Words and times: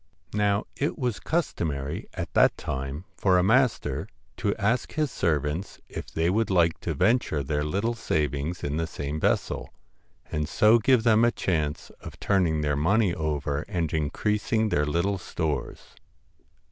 Now 0.33 0.65
it 0.75 0.97
was 0.97 1.19
customary 1.19 2.07
at 2.15 2.33
that 2.33 2.57
time 2.57 3.05
for 3.15 3.37
a 3.37 3.43
master 3.43 4.07
to 4.37 4.55
ask 4.55 4.93
his 4.93 5.11
servants 5.11 5.79
if 5.89 6.11
they 6.11 6.27
would 6.27 6.49
like 6.49 6.79
to 6.79 6.95
venture 6.95 7.43
their 7.43 7.63
little 7.63 7.93
savings 7.93 8.63
in 8.63 8.77
the 8.77 8.87
same 8.87 9.19
vessel, 9.19 9.71
and 10.31 10.49
so 10.49 10.79
give 10.79 11.03
them 11.03 11.23
a 11.23 11.29
chance 11.31 11.91
of 11.99 12.19
turning 12.19 12.61
their 12.61 12.75
money 12.75 13.13
over 13.13 13.61
and 13.67 13.93
increasing 13.93 14.69
their 14.69 14.87
little 14.87 15.19
stores. 15.19 15.95